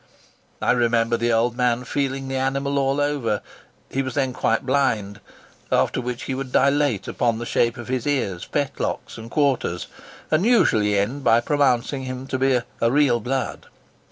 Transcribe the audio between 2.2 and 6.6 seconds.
the animal all over—he was then quite blind—after which he would